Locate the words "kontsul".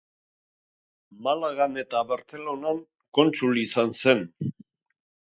3.19-3.61